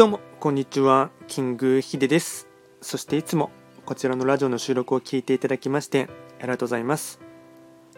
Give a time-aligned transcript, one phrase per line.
[0.00, 1.10] どうも、こんにちは。
[1.28, 2.48] キングヒデです。
[2.80, 3.50] そしていつも
[3.84, 7.20] こちらのラジオの収録を聞いていただきましてありがとうございます。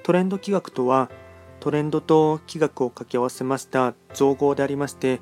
[0.02, 1.12] トレンド企画とは、
[1.60, 5.20] トレンドと企画を掛け合わせました造語でありまして、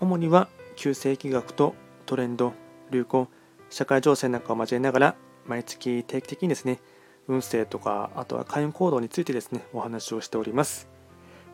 [0.00, 1.76] 主には旧世企画と
[2.06, 2.54] トレンド、
[2.90, 3.28] 流行、
[3.70, 5.16] 社会情勢なんかを交えながら、
[5.46, 6.80] 毎月定期的にですね、
[7.28, 10.88] 運勢とか、あとは開運行動についてですね、お話をしております。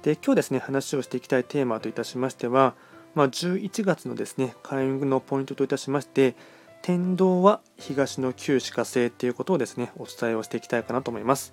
[0.00, 2.74] で、今日ですね、話をしていきたいテーマといたしましては、
[3.14, 6.34] まあ、11月のですね、開運のポイントといたしまして、
[6.82, 11.52] 天道は東の旧歯科星ということをですね、お伝えをしていきたいかなと思います。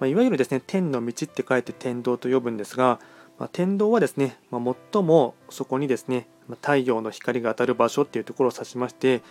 [0.00, 3.00] まあ、いわゆるですね、天の道って書いて天道と呼ぶんですが、
[3.38, 6.26] まあ、天道はですね、まあ、最もそこにですね、
[6.56, 9.22] 太陽の光が当たる場所っていうところを指しまして、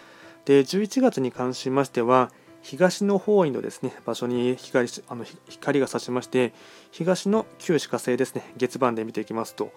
[0.46, 2.32] で11月に関しましては、
[2.68, 6.52] 東の方位のですね場所に光あの光が差しまして、
[6.92, 9.72] 東の旧歯科星ですね、月番で見ていきますと、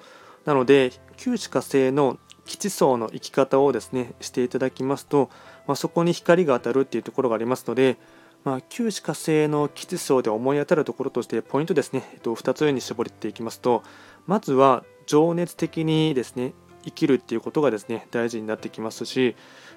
[0.44, 5.30] なので旧歯科星の基地層の生き方をですねしていただきますと、
[5.68, 7.96] まあ、そこに光が当たるっていうところがありますので、
[8.42, 13.84] まあ、旧歯科星の基地層で思い当たるところとしてポイントですね、えっと、2つ上に絞っていきますと
[14.26, 19.36] まずは情熱的にですね生きるっていうことがですね大事になってきますし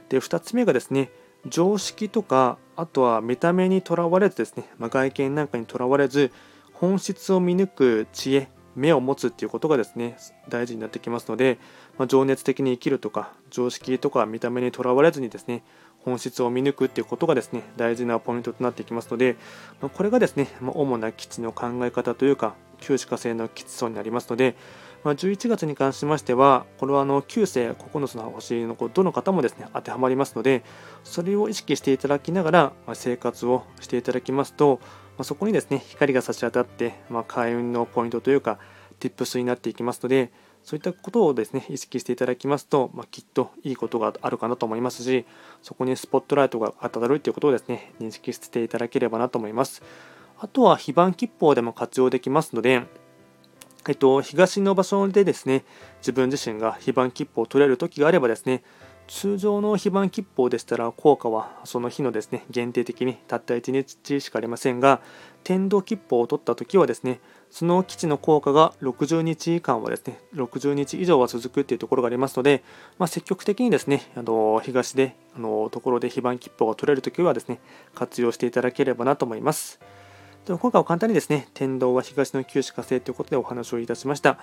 [0.10, 1.12] で2つ目がですね
[1.48, 6.32] 常識とかあとは見た目にとらわれずですね、まあ、外見なんかにとらわれず
[6.74, 10.18] 本質を見抜く知恵目を持つっていうことがですね
[10.50, 11.60] 大事になってきますので、
[11.98, 15.64] まあ、情熱的に生きるとか常識とか見た目にとらわれずにですね
[16.00, 19.38] 本質を見抜くっていうことがですね大事なポイントとなってきますので、
[19.82, 24.58] まあ、これがですね、ま、主な基地の考え方というか旧歯科星の基地層になりますので、
[25.04, 30.64] まあ、11月に関しましてはこれはあの9星9つの星のどの方もですね当てはまりますので
[31.04, 34.80] それを意識していただきながらま生活をしていただきますと
[35.18, 38.60] まそこにですね光が差し当たって、ま、開運のポイントというか
[39.00, 40.32] Tips になっていきますので
[40.64, 45.26] そういったことをですね意識していただきますと、ま、きっといいことがあるかなと思いますし
[45.62, 49.84] そこにスポットライトが当たるということをですね認識していただければなと思います。
[50.40, 52.84] あとは非番切符でも活用できますので
[53.88, 55.66] えっと、東の場所でですね、
[56.00, 58.64] 自分自身が非番切符を取れる時があればですね、
[59.08, 65.02] 通常の非番切符でしたら効果はその日のですね限定的にたった1日しかありませんが
[65.44, 67.20] 天道切符を取った時はですね
[67.52, 72.64] その基地の効果が60日間はですね60日以上は続くっていうところがありますので、
[72.98, 77.60] まあ、積極的にですねあの東であのところで非番切符が取れる時はですね
[77.94, 79.80] 活用していただければなと思います。
[80.46, 84.38] で今回は簡単にですね天道は東の旧歯科星ということでお話をいたしました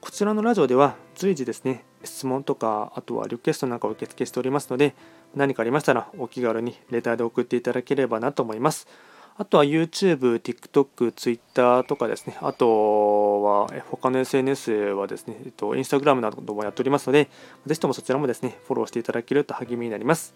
[0.00, 4.94] こちらのラジオでは随時ですね、質問とか、あとはリクエストなんかを受付しておりますので、
[5.34, 8.88] 何かありましたらお気軽にレターで送っていただければなと思います。
[9.36, 17.28] あとは YouTube、TikTok、Twitter とかですね、あとは他の SNS はですね、えっと、Instagram などもやっておりますので、
[17.66, 20.34] ぜひともそちらもですね、フォローしていただけると励みになります。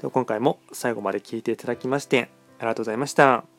[0.00, 3.57] では今回も最後まで聴いていただきまして、ありがとうございました。